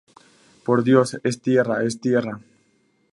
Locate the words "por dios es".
0.65-1.43